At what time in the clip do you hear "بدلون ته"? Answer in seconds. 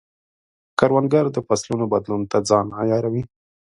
1.93-2.37